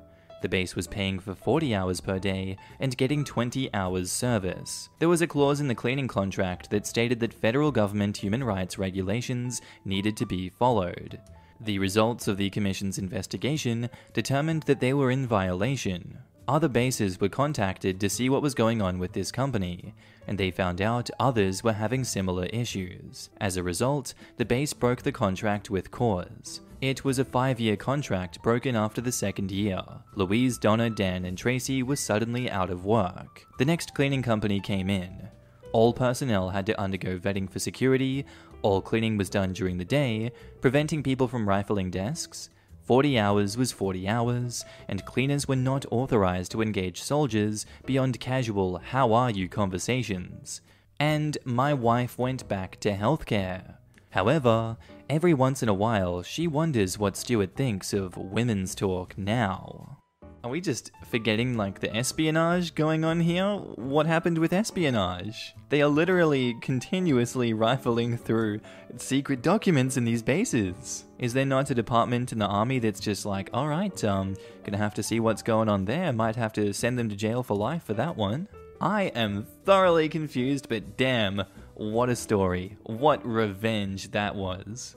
The 0.42 0.50
base 0.50 0.76
was 0.76 0.88
paying 0.88 1.20
for 1.20 1.34
40 1.34 1.74
hours 1.74 2.00
per 2.00 2.20
day 2.20 2.58
and 2.80 2.96
getting 2.96 3.24
20 3.24 3.74
hours 3.74 4.12
service. 4.12 4.90
There 5.00 5.10
was 5.10 5.22
a 5.22 5.28
clause 5.28 5.60
in 5.60 5.68
the 5.68 5.76
cleaning 5.76 6.08
contract 6.08 6.70
that 6.70 6.86
stated 6.86 7.20
that 7.22 7.34
federal 7.34 7.72
government 7.72 8.18
human 8.18 8.44
rights 8.44 8.78
regulations 8.78 9.62
needed 9.84 10.16
to 10.18 10.26
be 10.26 10.50
followed. 10.50 11.20
The 11.60 11.80
results 11.80 12.28
of 12.28 12.38
the 12.38 12.52
Commission's 12.52 13.00
investigation 13.00 13.90
determined 14.14 14.64
that 14.64 14.80
they 14.80 14.94
were 14.94 15.10
in 15.10 15.26
violation. 15.26 16.20
Other 16.48 16.70
bases 16.70 17.20
were 17.20 17.30
contacted 17.30 18.00
to 18.00 18.10
see 18.10 18.30
what 18.30 18.44
was 18.44 18.54
going 18.54 18.82
on 18.82 19.00
with 19.00 19.14
this 19.14 19.32
company, 19.32 19.96
and 20.28 20.38
they 20.38 20.52
found 20.52 20.82
out 20.82 21.10
others 21.20 21.64
were 21.64 21.74
having 21.74 22.04
similar 22.04 22.46
issues. 22.48 23.30
As 23.40 23.58
a 23.58 23.64
result, 23.64 24.14
the 24.36 24.46
base 24.46 24.74
broke 24.74 25.02
the 25.02 25.12
contract 25.12 25.70
with 25.70 25.90
Cause. 25.90 26.62
It 26.82 27.04
was 27.04 27.18
a 27.18 27.26
five 27.26 27.60
year 27.60 27.76
contract 27.76 28.44
broken 28.44 28.76
after 28.76 29.02
the 29.02 29.12
second 29.12 29.50
year. 29.50 29.82
Louise, 30.16 30.60
Donna, 30.60 30.92
Dan, 30.92 31.26
and 31.26 31.36
Tracy 31.36 31.82
were 31.82 31.96
suddenly 31.96 32.52
out 32.52 32.70
of 32.70 32.86
work. 32.86 33.48
The 33.58 33.66
next 33.66 33.96
cleaning 33.96 34.22
company 34.22 34.60
came 34.60 34.90
in. 34.90 35.30
All 35.72 35.92
personnel 35.92 36.50
had 36.50 36.66
to 36.68 36.80
undergo 36.80 37.18
vetting 37.18 37.50
for 37.50 37.60
security, 37.60 38.26
all 38.62 38.82
cleaning 38.82 39.18
was 39.18 39.30
done 39.30 39.54
during 39.54 39.78
the 39.78 39.86
day, 39.86 40.32
preventing 40.62 41.04
people 41.04 41.28
from 41.28 41.48
rifling 41.48 41.90
desks. 41.90 42.50
40 42.88 43.20
hours 43.20 43.58
was 43.58 43.74
40 43.74 44.08
hours, 44.08 44.64
and 44.88 45.04
cleaners 45.04 45.46
were 45.46 45.58
not 45.58 45.86
authorized 45.92 46.54
to 46.54 46.62
engage 46.62 47.02
soldiers 47.02 47.66
beyond 47.86 48.22
casual 48.22 48.78
how 48.78 49.12
are 49.12 49.30
you 49.30 49.50
conversations. 49.50 50.62
And 50.98 51.38
my 51.44 51.74
wife 51.74 52.18
went 52.18 52.48
back 52.48 52.80
to 52.80 52.94
healthcare. 52.94 53.76
However, 54.12 54.78
every 55.10 55.34
once 55.34 55.62
in 55.62 55.68
a 55.68 55.74
while, 55.74 56.24
she 56.24 56.48
wonders 56.48 56.98
what 56.98 57.18
Stuart 57.18 57.58
thinks 57.58 57.92
of 57.92 58.16
women's 58.16 58.74
talk 58.74 59.18
now. 59.18 59.97
Are 60.44 60.52
we 60.52 60.62
just 60.62 60.92
forgetting 61.10 61.58
like 61.58 61.80
the 61.80 61.94
espionage 61.96 62.76
going 62.76 63.04
on 63.04 63.20
here? 63.20 63.56
What 63.76 64.06
happened 64.06 64.38
with 64.38 64.54
espionage? 64.54 65.56
They 65.70 65.82
are 65.82 65.90
literally 65.90 66.56
continuously 66.62 67.54
rifling 67.54 68.18
through 68.18 68.62
secret 68.98 69.42
documents 69.42 69.98
in 69.98 70.06
these 70.06 70.22
bases. 70.22 71.06
Is 71.18 71.34
there 71.34 71.46
not 71.46 71.72
a 71.72 71.76
department 71.76 72.32
in 72.32 72.40
the 72.40 72.46
army 72.46 72.80
that's 72.80 73.00
just 73.00 73.26
like, 73.26 73.50
alright, 73.54 74.04
um, 74.04 74.36
gonna 74.64 74.78
have 74.78 74.94
to 74.94 75.04
see 75.04 75.20
what's 75.20 75.42
going 75.42 75.70
on 75.70 75.86
there, 75.86 76.14
might 76.14 76.36
have 76.36 76.54
to 76.54 76.72
send 76.72 77.00
them 77.00 77.10
to 77.10 77.16
jail 77.16 77.42
for 77.42 77.58
life 77.58 77.84
for 77.84 77.96
that 77.96 78.16
one? 78.16 78.48
I 78.80 79.04
am 79.16 79.48
thoroughly 79.66 80.08
confused, 80.08 80.70
but 80.70 80.98
damn, 80.98 81.44
what 81.74 82.10
a 82.10 82.16
story. 82.16 82.78
What 82.84 83.26
revenge 83.26 84.12
that 84.12 84.36
was. 84.36 84.96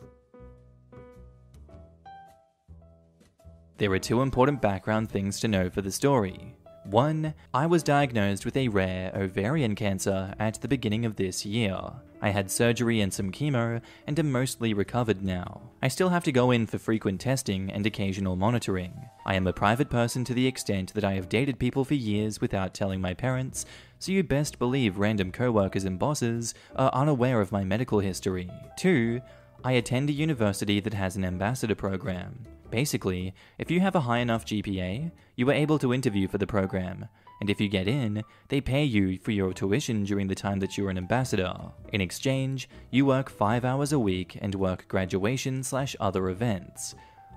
There 3.80 3.92
are 3.92 3.98
two 3.98 4.20
important 4.20 4.60
background 4.60 5.08
things 5.10 5.40
to 5.40 5.48
know 5.48 5.70
for 5.70 5.80
the 5.80 5.90
story. 5.90 6.54
One, 6.84 7.32
I 7.54 7.64
was 7.64 7.82
diagnosed 7.82 8.44
with 8.44 8.54
a 8.58 8.68
rare 8.68 9.10
ovarian 9.16 9.74
cancer 9.74 10.34
at 10.38 10.60
the 10.60 10.68
beginning 10.68 11.06
of 11.06 11.16
this 11.16 11.46
year. 11.46 11.80
I 12.20 12.28
had 12.28 12.50
surgery 12.50 13.00
and 13.00 13.10
some 13.10 13.32
chemo 13.32 13.80
and 14.06 14.18
am 14.18 14.30
mostly 14.30 14.74
recovered 14.74 15.22
now. 15.22 15.62
I 15.80 15.88
still 15.88 16.10
have 16.10 16.24
to 16.24 16.30
go 16.30 16.50
in 16.50 16.66
for 16.66 16.76
frequent 16.76 17.22
testing 17.22 17.72
and 17.72 17.86
occasional 17.86 18.36
monitoring. 18.36 18.92
I 19.24 19.34
am 19.34 19.46
a 19.46 19.52
private 19.54 19.88
person 19.88 20.24
to 20.24 20.34
the 20.34 20.46
extent 20.46 20.92
that 20.92 21.04
I 21.04 21.14
have 21.14 21.30
dated 21.30 21.58
people 21.58 21.86
for 21.86 21.94
years 21.94 22.38
without 22.38 22.74
telling 22.74 23.00
my 23.00 23.14
parents, 23.14 23.64
so 23.98 24.12
you 24.12 24.22
best 24.22 24.58
believe 24.58 24.98
random 24.98 25.32
coworkers 25.32 25.84
and 25.84 25.98
bosses 25.98 26.52
are 26.76 26.90
unaware 26.92 27.40
of 27.40 27.50
my 27.50 27.64
medical 27.64 28.00
history. 28.00 28.50
2. 28.76 29.22
I 29.64 29.72
attend 29.72 30.10
a 30.10 30.12
university 30.12 30.80
that 30.80 30.92
has 30.92 31.16
an 31.16 31.24
ambassador 31.24 31.74
program. 31.74 32.44
Basically, 32.70 33.34
if 33.58 33.70
you 33.70 33.80
have 33.80 33.96
a 33.96 34.00
high 34.00 34.18
enough 34.18 34.46
GPA, 34.46 35.10
you 35.36 35.50
are 35.50 35.54
able 35.54 35.78
to 35.80 35.92
interview 35.92 36.28
for 36.28 36.38
the 36.38 36.46
program, 36.46 37.08
and 37.40 37.50
if 37.50 37.60
you 37.60 37.68
get 37.68 37.88
in, 37.88 38.22
they 38.48 38.60
pay 38.60 38.84
you 38.84 39.18
for 39.18 39.32
your 39.32 39.52
tuition 39.52 40.04
during 40.04 40.28
the 40.28 40.34
time 40.34 40.60
that 40.60 40.76
you're 40.76 40.90
an 40.90 40.98
ambassador. 40.98 41.54
In 41.92 42.00
exchange, 42.00 42.68
you 42.90 43.06
work 43.06 43.30
5 43.30 43.64
hours 43.64 43.92
a 43.92 43.98
week 43.98 44.38
and 44.40 44.54
work 44.54 44.86
graduation 44.88 45.62
slash 45.62 45.96
other 45.98 46.28
events. 46.28 46.94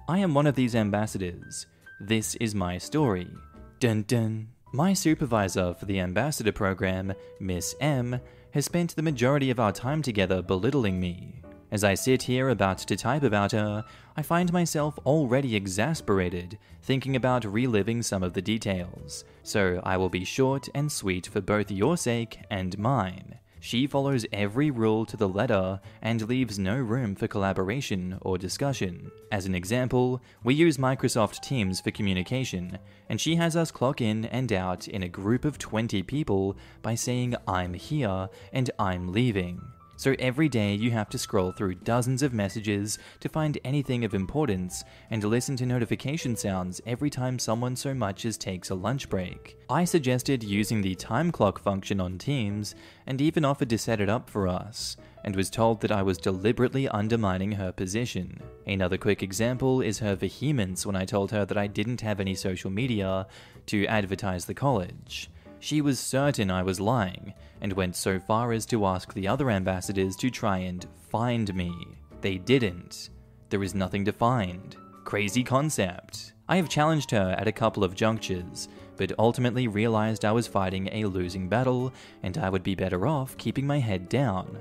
I 0.07 0.19
am 0.19 0.33
one 0.33 0.47
of 0.47 0.55
these 0.55 0.75
ambassadors. 0.75 1.65
This 2.01 2.35
is 2.35 2.53
my 2.53 2.77
story. 2.77 3.29
Dun 3.79 4.03
dun. 4.03 4.49
My 4.73 4.93
supervisor 4.93 5.73
for 5.73 5.85
the 5.85 5.99
ambassador 5.99 6.51
program, 6.51 7.13
Miss 7.39 7.75
M, 7.79 8.19
has 8.51 8.65
spent 8.65 8.95
the 8.95 9.01
majority 9.01 9.49
of 9.49 9.59
our 9.59 9.71
time 9.71 10.01
together 10.01 10.41
belittling 10.41 10.99
me. 10.99 11.42
As 11.73 11.83
I 11.83 11.95
sit 11.95 12.21
here 12.21 12.49
about 12.49 12.77
to 12.77 12.95
type 12.95 13.23
about 13.23 13.51
her, 13.51 13.83
I 14.15 14.21
find 14.21 14.53
myself 14.53 14.99
already 15.07 15.55
exasperated 15.55 16.59
thinking 16.83 17.15
about 17.15 17.45
reliving 17.45 18.03
some 18.03 18.21
of 18.21 18.33
the 18.33 18.43
details, 18.43 19.25
so 19.41 19.81
I 19.83 19.97
will 19.97 20.07
be 20.09 20.23
short 20.23 20.69
and 20.75 20.91
sweet 20.91 21.25
for 21.25 21.41
both 21.41 21.71
your 21.71 21.97
sake 21.97 22.37
and 22.51 22.77
mine. 22.77 23.39
She 23.59 23.87
follows 23.87 24.23
every 24.31 24.69
rule 24.69 25.03
to 25.07 25.17
the 25.17 25.27
letter 25.27 25.79
and 25.99 26.29
leaves 26.29 26.59
no 26.59 26.75
room 26.75 27.15
for 27.15 27.27
collaboration 27.27 28.19
or 28.21 28.37
discussion. 28.37 29.09
As 29.31 29.47
an 29.47 29.55
example, 29.55 30.21
we 30.43 30.53
use 30.53 30.77
Microsoft 30.77 31.41
Teams 31.41 31.81
for 31.81 31.89
communication, 31.89 32.77
and 33.09 33.19
she 33.19 33.37
has 33.37 33.55
us 33.55 33.71
clock 33.71 33.99
in 33.99 34.25
and 34.25 34.53
out 34.53 34.87
in 34.87 35.01
a 35.01 35.09
group 35.09 35.43
of 35.43 35.57
20 35.57 36.03
people 36.03 36.55
by 36.83 36.93
saying 36.93 37.33
I'm 37.47 37.73
here 37.73 38.29
and 38.51 38.69
I'm 38.77 39.11
leaving. 39.11 39.59
So 40.03 40.17
every 40.19 40.49
day 40.49 40.73
you 40.73 40.91
have 40.91 41.07
to 41.11 41.17
scroll 41.17 41.53
through 41.53 41.75
dozens 41.75 42.23
of 42.23 42.33
messages 42.33 42.99
to 43.21 43.29
find 43.29 43.57
anything 43.63 44.03
of 44.03 44.13
importance 44.13 44.83
and 45.09 45.23
listen 45.23 45.55
to 45.55 45.65
notification 45.65 46.35
sounds 46.35 46.81
every 46.85 47.09
time 47.09 47.39
someone 47.39 47.77
so 47.77 47.93
much 47.93 48.25
as 48.25 48.37
takes 48.37 48.69
a 48.69 48.75
lunch 48.75 49.07
break. 49.07 49.55
I 49.69 49.85
suggested 49.85 50.43
using 50.43 50.81
the 50.81 50.93
time 50.95 51.31
clock 51.31 51.57
function 51.57 52.01
on 52.01 52.17
Teams 52.17 52.75
and 53.07 53.21
even 53.21 53.45
offered 53.45 53.69
to 53.69 53.77
set 53.77 54.01
it 54.01 54.09
up 54.09 54.29
for 54.29 54.45
us, 54.45 54.97
and 55.23 55.37
was 55.37 55.49
told 55.49 55.79
that 55.79 55.91
I 55.93 56.03
was 56.03 56.17
deliberately 56.17 56.89
undermining 56.89 57.53
her 57.53 57.71
position. 57.71 58.43
Another 58.67 58.97
quick 58.97 59.23
example 59.23 59.79
is 59.79 59.99
her 59.99 60.15
vehemence 60.15 60.85
when 60.85 60.97
I 60.97 61.05
told 61.05 61.31
her 61.31 61.45
that 61.45 61.57
I 61.57 61.67
didn't 61.67 62.01
have 62.01 62.19
any 62.19 62.35
social 62.35 62.69
media 62.69 63.25
to 63.67 63.85
advertise 63.85 64.47
the 64.47 64.53
college. 64.53 65.29
She 65.63 65.79
was 65.79 65.97
certain 65.97 66.51
I 66.51 66.61
was 66.61 66.81
lying, 66.81 67.33
and 67.61 67.71
went 67.71 67.95
so 67.95 68.19
far 68.19 68.51
as 68.51 68.65
to 68.65 68.85
ask 68.85 69.13
the 69.13 69.29
other 69.29 69.49
ambassadors 69.49 70.17
to 70.17 70.29
try 70.29 70.57
and 70.57 70.85
find 71.09 71.55
me. 71.55 71.73
They 72.19 72.37
didn't. 72.37 73.09
There 73.47 73.63
is 73.63 73.73
nothing 73.73 74.03
to 74.03 74.11
find. 74.11 74.75
Crazy 75.05 75.41
concept. 75.41 76.33
I 76.49 76.57
have 76.57 76.67
challenged 76.67 77.11
her 77.11 77.33
at 77.39 77.47
a 77.47 77.53
couple 77.53 77.85
of 77.85 77.95
junctures, 77.95 78.67
but 78.97 79.13
ultimately 79.17 79.69
realized 79.69 80.25
I 80.25 80.33
was 80.33 80.47
fighting 80.47 80.89
a 80.91 81.05
losing 81.05 81.47
battle 81.47 81.93
and 82.23 82.37
I 82.37 82.49
would 82.49 82.63
be 82.63 82.75
better 82.75 83.07
off 83.07 83.37
keeping 83.37 83.65
my 83.65 83.79
head 83.79 84.09
down. 84.09 84.59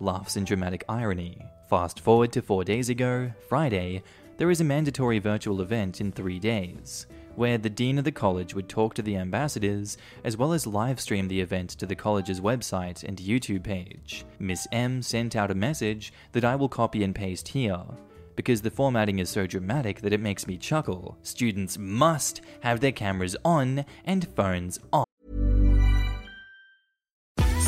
Laughs 0.00 0.38
in 0.38 0.44
dramatic 0.44 0.84
irony. 0.88 1.36
Fast 1.68 2.00
forward 2.00 2.32
to 2.32 2.40
four 2.40 2.64
days 2.64 2.88
ago, 2.88 3.30
Friday, 3.46 4.02
there 4.38 4.50
is 4.50 4.62
a 4.62 4.64
mandatory 4.64 5.18
virtual 5.18 5.60
event 5.60 6.00
in 6.00 6.12
three 6.12 6.38
days 6.38 7.06
where 7.36 7.58
the 7.58 7.70
dean 7.70 7.98
of 7.98 8.04
the 8.04 8.12
college 8.12 8.54
would 8.54 8.68
talk 8.68 8.94
to 8.94 9.02
the 9.02 9.16
ambassadors 9.16 9.96
as 10.24 10.36
well 10.36 10.52
as 10.52 10.66
live 10.66 11.00
stream 11.00 11.28
the 11.28 11.40
event 11.40 11.70
to 11.70 11.86
the 11.86 11.94
college's 11.94 12.40
website 12.40 13.04
and 13.04 13.18
YouTube 13.18 13.62
page. 13.62 14.24
Miss 14.38 14.66
M 14.72 15.02
sent 15.02 15.36
out 15.36 15.50
a 15.50 15.54
message 15.54 16.12
that 16.32 16.44
I 16.44 16.56
will 16.56 16.68
copy 16.68 17.02
and 17.02 17.14
paste 17.14 17.48
here. 17.48 17.82
Because 18.36 18.62
the 18.62 18.70
formatting 18.70 19.20
is 19.20 19.30
so 19.30 19.46
dramatic 19.46 20.00
that 20.00 20.12
it 20.12 20.20
makes 20.20 20.46
me 20.46 20.56
chuckle. 20.56 21.16
Students 21.22 21.78
must 21.78 22.40
have 22.60 22.80
their 22.80 22.92
cameras 22.92 23.36
on 23.44 23.84
and 24.04 24.26
phones 24.34 24.80
off. 24.92 25.03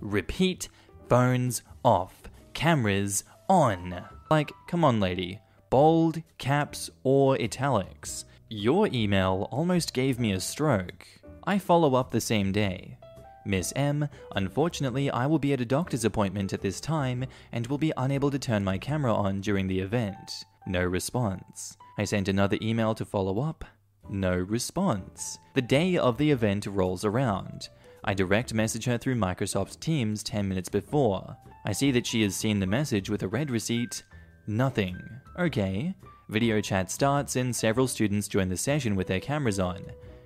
Repeat, 0.00 0.68
phones 1.08 1.62
off, 1.84 2.22
cameras 2.54 3.24
on. 3.48 4.04
Like, 4.30 4.52
come 4.66 4.84
on, 4.84 5.00
lady. 5.00 5.40
Bold, 5.70 6.22
caps, 6.38 6.90
or 7.04 7.40
italics. 7.40 8.24
Your 8.48 8.88
email 8.92 9.48
almost 9.50 9.94
gave 9.94 10.18
me 10.18 10.32
a 10.32 10.40
stroke. 10.40 11.06
I 11.44 11.58
follow 11.58 11.94
up 11.94 12.10
the 12.10 12.20
same 12.20 12.52
day. 12.52 12.98
Miss 13.44 13.72
M, 13.74 14.08
unfortunately, 14.36 15.10
I 15.10 15.26
will 15.26 15.38
be 15.38 15.52
at 15.52 15.60
a 15.60 15.64
doctor's 15.64 16.04
appointment 16.04 16.52
at 16.52 16.60
this 16.60 16.80
time 16.80 17.24
and 17.52 17.66
will 17.66 17.78
be 17.78 17.92
unable 17.96 18.30
to 18.30 18.38
turn 18.38 18.64
my 18.64 18.78
camera 18.78 19.14
on 19.14 19.40
during 19.40 19.66
the 19.66 19.80
event. 19.80 20.44
No 20.66 20.82
response. 20.84 21.76
I 21.98 22.04
sent 22.04 22.28
another 22.28 22.58
email 22.60 22.94
to 22.94 23.04
follow 23.04 23.40
up. 23.40 23.64
No 24.08 24.34
response. 24.34 25.38
The 25.54 25.62
day 25.62 25.96
of 25.96 26.18
the 26.18 26.30
event 26.30 26.66
rolls 26.66 27.04
around. 27.04 27.68
I 28.04 28.14
direct 28.14 28.54
message 28.54 28.86
her 28.86 28.96
through 28.96 29.16
Microsoft 29.16 29.80
Teams 29.80 30.22
10 30.22 30.48
minutes 30.48 30.68
before. 30.68 31.36
I 31.64 31.72
see 31.72 31.90
that 31.90 32.06
she 32.06 32.22
has 32.22 32.34
seen 32.34 32.58
the 32.58 32.66
message 32.66 33.10
with 33.10 33.22
a 33.22 33.28
read 33.28 33.50
receipt. 33.50 34.02
Nothing. 34.46 34.98
Okay. 35.38 35.94
Video 36.28 36.60
chat 36.60 36.90
starts 36.90 37.36
and 37.36 37.54
several 37.54 37.86
students 37.86 38.28
join 38.28 38.48
the 38.48 38.56
session 38.56 38.96
with 38.96 39.06
their 39.06 39.20
cameras 39.20 39.60
on. 39.60 39.84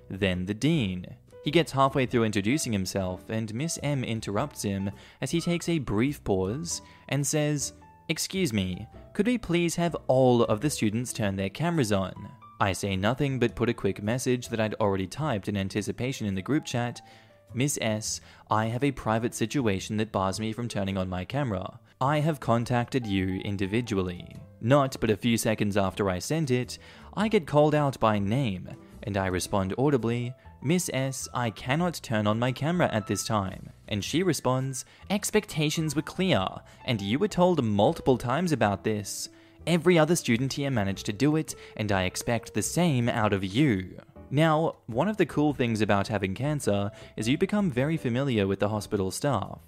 Then 0.09 0.45
the 0.45 0.53
dean. 0.53 1.05
He 1.43 1.51
gets 1.51 1.71
halfway 1.71 2.05
through 2.05 2.23
introducing 2.23 2.73
himself, 2.73 3.29
and 3.29 3.53
Miss 3.53 3.77
M 3.83 4.03
interrupts 4.03 4.63
him 4.63 4.89
as 5.21 5.29
he 5.29 5.41
takes 5.41 5.69
a 5.69 5.77
brief 5.77 6.23
pause 6.23 6.81
and 7.09 7.25
says, 7.25 7.73
Excuse 8.07 8.53
me, 8.53 8.87
could 9.13 9.27
we 9.27 9.37
please 9.37 9.75
have 9.75 9.95
all 10.07 10.43
of 10.43 10.61
the 10.61 10.69
students 10.69 11.13
turn 11.13 11.35
their 11.35 11.49
cameras 11.49 11.91
on? 11.91 12.13
I 12.59 12.73
say 12.73 12.95
nothing 12.95 13.37
but 13.37 13.55
put 13.55 13.69
a 13.69 13.73
quick 13.73 14.01
message 14.01 14.47
that 14.49 14.59
I'd 14.59 14.75
already 14.75 15.07
typed 15.07 15.49
in 15.49 15.57
anticipation 15.57 16.25
in 16.25 16.35
the 16.35 16.41
group 16.41 16.65
chat 16.65 17.01
Miss 17.55 17.79
S, 17.81 18.19
I 18.51 18.65
have 18.65 18.83
a 18.83 18.91
private 18.91 19.33
situation 19.33 19.95
that 19.97 20.11
bars 20.11 20.41
me 20.41 20.51
from 20.51 20.67
turning 20.67 20.97
on 20.97 21.07
my 21.07 21.23
camera. 21.23 21.79
I 22.01 22.19
have 22.19 22.41
contacted 22.41 23.07
you 23.07 23.39
individually. 23.45 24.35
Not 24.59 24.97
but 24.99 25.09
a 25.09 25.15
few 25.15 25.37
seconds 25.37 25.77
after 25.77 26.09
I 26.09 26.19
sent 26.19 26.51
it, 26.51 26.77
I 27.15 27.29
get 27.29 27.47
called 27.47 27.73
out 27.73 27.97
by 27.97 28.19
name, 28.19 28.69
and 29.03 29.15
I 29.15 29.27
respond 29.27 29.73
audibly, 29.77 30.33
Miss 30.61 30.89
S, 30.93 31.29
I 31.33 31.49
cannot 31.49 32.01
turn 32.03 32.27
on 32.27 32.39
my 32.39 32.51
camera 32.51 32.89
at 32.91 33.07
this 33.07 33.23
time. 33.23 33.69
And 33.87 34.03
she 34.03 34.21
responds, 34.21 34.83
Expectations 35.09 35.95
were 35.95 36.01
clear, 36.01 36.45
and 36.83 37.01
you 37.01 37.19
were 37.19 37.29
told 37.29 37.63
multiple 37.63 38.17
times 38.17 38.51
about 38.51 38.83
this. 38.83 39.29
Every 39.65 39.97
other 39.97 40.17
student 40.17 40.51
here 40.51 40.71
managed 40.71 41.05
to 41.05 41.13
do 41.13 41.37
it, 41.37 41.55
and 41.77 41.89
I 41.93 42.03
expect 42.03 42.53
the 42.53 42.61
same 42.61 43.07
out 43.07 43.31
of 43.31 43.45
you. 43.45 43.95
Now, 44.35 44.75
one 44.87 45.07
of 45.07 45.15
the 45.15 45.25
cool 45.25 45.53
things 45.53 45.79
about 45.79 46.09
having 46.09 46.33
cancer 46.33 46.91
is 47.15 47.29
you 47.29 47.37
become 47.37 47.71
very 47.71 47.95
familiar 47.95 48.45
with 48.47 48.59
the 48.59 48.67
hospital 48.67 49.09
staff. 49.09 49.61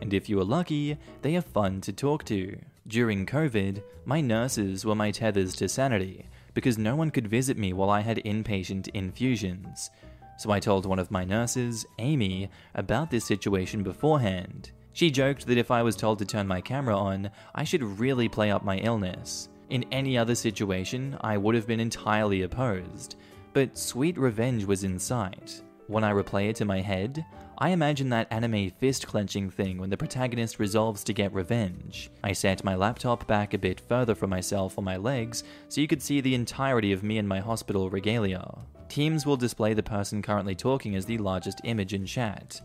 And 0.00 0.14
if 0.14 0.28
you 0.28 0.38
are 0.38 0.44
lucky, 0.44 0.96
they 1.22 1.34
are 1.34 1.42
fun 1.42 1.80
to 1.80 1.92
talk 1.92 2.22
to. 2.26 2.56
During 2.86 3.26
COVID, 3.26 3.82
my 4.04 4.20
nurses 4.20 4.84
were 4.84 4.94
my 4.94 5.10
tethers 5.10 5.56
to 5.56 5.68
sanity 5.68 6.28
because 6.54 6.78
no 6.78 6.94
one 6.94 7.10
could 7.10 7.26
visit 7.26 7.58
me 7.58 7.72
while 7.72 7.90
I 7.90 7.98
had 7.98 8.18
inpatient 8.18 8.86
infusions. 8.94 9.90
So 10.38 10.52
I 10.52 10.60
told 10.60 10.86
one 10.86 11.00
of 11.00 11.10
my 11.10 11.24
nurses, 11.24 11.84
Amy, 11.98 12.48
about 12.76 13.10
this 13.10 13.24
situation 13.24 13.82
beforehand. 13.82 14.70
She 14.92 15.10
joked 15.10 15.48
that 15.48 15.58
if 15.58 15.72
I 15.72 15.82
was 15.82 15.96
told 15.96 16.20
to 16.20 16.24
turn 16.24 16.46
my 16.46 16.60
camera 16.60 16.96
on, 16.96 17.28
I 17.56 17.64
should 17.64 17.82
really 17.82 18.28
play 18.28 18.52
up 18.52 18.64
my 18.64 18.76
illness. 18.76 19.48
In 19.68 19.84
any 19.90 20.16
other 20.16 20.36
situation, 20.36 21.16
I 21.22 21.38
would 21.38 21.56
have 21.56 21.66
been 21.66 21.80
entirely 21.80 22.42
opposed, 22.42 23.16
but 23.52 23.76
sweet 23.76 24.18
revenge 24.18 24.64
was 24.64 24.84
in 24.84 24.98
sight. 24.98 25.62
When 25.86 26.04
I 26.04 26.12
replay 26.12 26.48
it 26.48 26.60
in 26.60 26.66
my 26.66 26.80
head, 26.80 27.24
I 27.58 27.68
imagine 27.68 28.08
that 28.08 28.28
anime 28.32 28.70
fist 28.70 29.06
clenching 29.06 29.50
thing 29.50 29.78
when 29.78 29.90
the 29.90 29.96
protagonist 29.96 30.58
resolves 30.58 31.04
to 31.04 31.12
get 31.12 31.34
revenge. 31.34 32.10
I 32.24 32.32
set 32.32 32.64
my 32.64 32.74
laptop 32.74 33.26
back 33.26 33.54
a 33.54 33.58
bit 33.58 33.80
further 33.80 34.14
from 34.14 34.30
myself 34.30 34.78
on 34.78 34.84
my 34.84 34.96
legs 34.96 35.44
so 35.68 35.80
you 35.80 35.86
could 35.86 36.02
see 36.02 36.20
the 36.20 36.34
entirety 36.34 36.92
of 36.92 37.02
me 37.02 37.18
and 37.18 37.28
my 37.28 37.40
hospital 37.40 37.90
regalia. 37.90 38.58
Teams 38.88 39.26
will 39.26 39.36
display 39.36 39.74
the 39.74 39.82
person 39.82 40.22
currently 40.22 40.54
talking 40.54 40.96
as 40.96 41.06
the 41.06 41.18
largest 41.18 41.60
image 41.64 41.94
in 41.94 42.06
chat. 42.06 42.60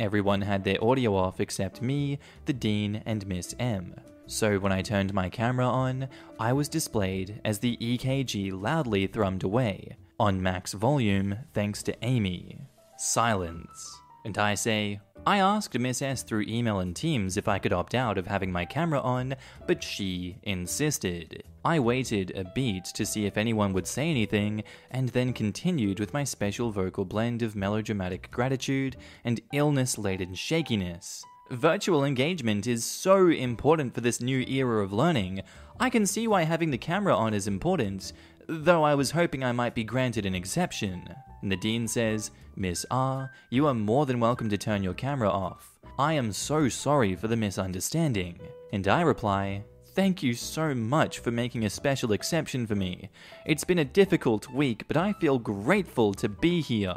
Everyone 0.00 0.40
had 0.40 0.64
their 0.64 0.82
audio 0.82 1.14
off 1.14 1.40
except 1.40 1.82
me, 1.82 2.18
the 2.46 2.52
Dean, 2.52 3.02
and 3.06 3.26
Miss 3.26 3.54
M. 3.58 3.94
So 4.26 4.58
when 4.58 4.72
I 4.72 4.82
turned 4.82 5.14
my 5.14 5.28
camera 5.28 5.66
on, 5.66 6.08
I 6.38 6.52
was 6.52 6.68
displayed 6.68 7.40
as 7.44 7.58
the 7.58 7.76
EKG 7.78 8.52
loudly 8.52 9.06
thrummed 9.08 9.44
away, 9.44 9.96
on 10.22 10.40
max 10.40 10.72
volume 10.72 11.36
thanks 11.52 11.82
to 11.82 11.92
Amy. 12.04 12.56
Silence. 12.96 14.00
And 14.24 14.38
I 14.38 14.54
say, 14.54 15.00
I 15.26 15.38
asked 15.38 15.76
Miss 15.76 16.00
S 16.00 16.22
through 16.22 16.44
email 16.46 16.78
and 16.78 16.94
Teams 16.94 17.36
if 17.36 17.48
I 17.48 17.58
could 17.58 17.72
opt 17.72 17.92
out 17.92 18.16
of 18.16 18.28
having 18.28 18.52
my 18.52 18.64
camera 18.64 19.00
on, 19.00 19.34
but 19.66 19.82
she 19.82 20.36
insisted. 20.44 21.42
I 21.64 21.80
waited 21.80 22.30
a 22.36 22.44
beat 22.44 22.84
to 22.94 23.04
see 23.04 23.26
if 23.26 23.36
anyone 23.36 23.72
would 23.72 23.88
say 23.88 24.10
anything, 24.10 24.62
and 24.92 25.08
then 25.08 25.32
continued 25.32 25.98
with 25.98 26.14
my 26.14 26.22
special 26.22 26.70
vocal 26.70 27.04
blend 27.04 27.42
of 27.42 27.56
melodramatic 27.56 28.30
gratitude 28.30 28.96
and 29.24 29.40
illness 29.52 29.98
laden 29.98 30.36
shakiness. 30.36 31.24
Virtual 31.50 32.04
engagement 32.04 32.66
is 32.66 32.84
so 32.84 33.26
important 33.26 33.92
for 33.92 34.00
this 34.00 34.22
new 34.22 34.40
era 34.46 34.82
of 34.82 34.92
learning. 34.92 35.42
I 35.78 35.90
can 35.90 36.06
see 36.06 36.26
why 36.26 36.44
having 36.44 36.70
the 36.70 36.78
camera 36.78 37.14
on 37.14 37.34
is 37.34 37.46
important, 37.46 38.12
though 38.48 38.82
I 38.82 38.94
was 38.94 39.10
hoping 39.10 39.44
I 39.44 39.52
might 39.52 39.74
be 39.74 39.84
granted 39.84 40.26
an 40.26 40.34
exception. 40.34 41.14
Nadine 41.42 41.88
says, 41.88 42.30
Miss 42.56 42.84
R, 42.90 43.30
you 43.50 43.66
are 43.66 43.74
more 43.74 44.06
than 44.06 44.20
welcome 44.20 44.48
to 44.50 44.58
turn 44.58 44.82
your 44.82 44.94
camera 44.94 45.30
off. 45.30 45.78
I 45.98 46.14
am 46.14 46.32
so 46.32 46.68
sorry 46.68 47.14
for 47.14 47.28
the 47.28 47.36
misunderstanding. 47.36 48.38
And 48.72 48.88
I 48.88 49.02
reply, 49.02 49.64
Thank 49.94 50.22
you 50.22 50.32
so 50.32 50.74
much 50.74 51.18
for 51.18 51.30
making 51.30 51.66
a 51.66 51.70
special 51.70 52.12
exception 52.12 52.66
for 52.66 52.74
me. 52.74 53.10
It's 53.44 53.64
been 53.64 53.80
a 53.80 53.84
difficult 53.84 54.50
week, 54.50 54.84
but 54.88 54.96
I 54.96 55.12
feel 55.12 55.38
grateful 55.38 56.14
to 56.14 56.30
be 56.30 56.62
here. 56.62 56.96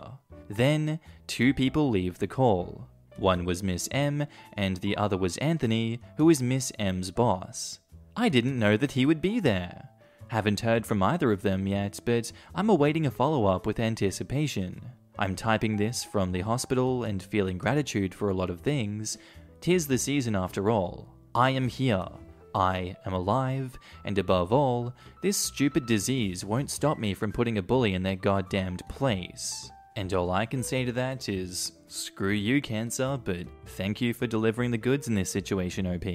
Then, 0.49 0.99
two 1.27 1.53
people 1.53 1.89
leave 1.89 2.19
the 2.19 2.27
call. 2.27 2.87
One 3.17 3.43
was 3.43 3.63
Miss 3.63 3.89
M, 3.91 4.27
and 4.53 4.77
the 4.77 4.95
other 4.95 5.17
was 5.17 5.35
Anthony, 5.37 5.99
who 6.15 6.29
is 6.29 6.41
Miss 6.41 6.71
M's 6.79 7.11
boss. 7.11 7.79
I 8.15 8.29
didn't 8.29 8.57
know 8.57 8.77
that 8.77 8.93
he 8.93 9.05
would 9.05 9.21
be 9.21 9.41
there. 9.41 9.89
Haven't 10.27 10.60
heard 10.60 10.86
from 10.86 11.03
either 11.03 11.32
of 11.32 11.41
them 11.41 11.67
yet, 11.67 12.00
but 12.03 12.32
I'm 12.54 12.69
awaiting 12.69 13.06
a 13.06 13.12
follow 13.12 13.45
up 13.45 13.65
with 13.65 13.80
anticipation. 13.80 14.82
I'm 15.17 15.36
typing 15.36 15.78
this 15.78 16.04
from 16.04 16.32
the 16.32 16.41
hospital 16.41 17.04
and 17.04 17.21
feeling 17.21 17.58
gratitude 17.58 18.13
for 18.13 18.30
a 18.30 18.34
lot 18.34 18.49
of 18.49 18.62
things. 18.62 19.17
Tis 19.62 19.88
the 19.88 19.97
season 19.97 20.36
after 20.36 20.69
all. 20.69 21.08
I 21.34 21.52
am 21.52 21.67
here. 21.67 22.08
I 22.54 22.95
am 23.06 23.13
alive, 23.13 23.78
and 24.06 24.17
above 24.17 24.54
all, 24.54 24.93
this 25.21 25.36
stupid 25.36 25.86
disease 25.86 26.45
won't 26.45 26.71
stop 26.71 26.97
me 26.97 27.13
from 27.13 27.34
putting 27.34 27.58
a 27.58 27.62
bully 27.62 27.93
in 27.93 28.04
their 28.04 28.15
goddamned 28.15 28.82
place. 28.88 29.69
And 29.97 30.13
all 30.13 30.32
I 30.32 30.45
can 30.45 30.63
say 30.63 30.86
to 30.86 30.91
that 30.93 31.28
is, 31.30 31.73
screw 31.88 32.32
you, 32.32 32.62
cancer, 32.62 33.19
but 33.21 33.47
thank 33.65 34.02
you 34.02 34.13
for 34.13 34.28
delivering 34.28 34.71
the 34.71 34.78
goods 34.78 35.08
in 35.08 35.15
this 35.15 35.30
situation, 35.30 35.86
OP. 35.86 36.06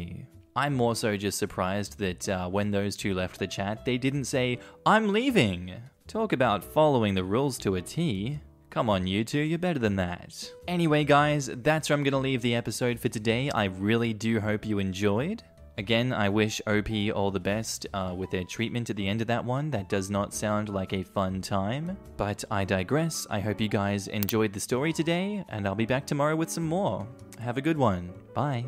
I'm 0.56 0.74
more 0.74 0.96
so 0.96 1.16
just 1.16 1.38
surprised 1.38 1.98
that 1.98 2.28
uh, 2.28 2.48
when 2.48 2.70
those 2.70 2.96
two 2.96 3.14
left 3.14 3.38
the 3.38 3.46
chat, 3.46 3.84
they 3.84 3.98
didn't 3.98 4.24
say, 4.24 4.58
I'm 4.84 5.12
leaving. 5.12 5.72
Talk 6.06 6.32
about 6.32 6.64
following 6.64 7.14
the 7.14 7.24
rules 7.24 7.56
to 7.58 7.76
a 7.76 7.82
T. 7.82 8.40
Come 8.70 8.90
on, 8.90 9.06
you 9.06 9.24
two, 9.24 9.40
you're 9.40 9.58
better 9.58 9.78
than 9.78 9.96
that. 9.96 10.50
Anyway, 10.68 11.04
guys, 11.04 11.50
that's 11.62 11.88
where 11.88 11.96
I'm 11.96 12.04
gonna 12.04 12.18
leave 12.18 12.42
the 12.42 12.54
episode 12.54 12.98
for 13.00 13.08
today. 13.08 13.50
I 13.50 13.64
really 13.64 14.12
do 14.12 14.40
hope 14.40 14.64
you 14.64 14.78
enjoyed. 14.78 15.42
Again, 15.78 16.12
I 16.12 16.28
wish 16.28 16.60
OP 16.66 16.90
all 17.14 17.30
the 17.30 17.40
best 17.40 17.86
uh, 17.94 18.14
with 18.16 18.30
their 18.30 18.44
treatment 18.44 18.90
at 18.90 18.96
the 18.96 19.08
end 19.08 19.22
of 19.22 19.28
that 19.28 19.44
one. 19.44 19.70
That 19.70 19.88
does 19.88 20.10
not 20.10 20.34
sound 20.34 20.68
like 20.68 20.92
a 20.92 21.02
fun 21.02 21.40
time. 21.40 21.96
But 22.16 22.44
I 22.50 22.64
digress. 22.64 23.26
I 23.30 23.40
hope 23.40 23.60
you 23.60 23.68
guys 23.68 24.06
enjoyed 24.08 24.52
the 24.52 24.60
story 24.60 24.92
today, 24.92 25.44
and 25.48 25.66
I'll 25.66 25.74
be 25.74 25.86
back 25.86 26.06
tomorrow 26.06 26.36
with 26.36 26.50
some 26.50 26.66
more. 26.66 27.08
Have 27.38 27.56
a 27.56 27.62
good 27.62 27.78
one. 27.78 28.12
Bye. 28.34 28.66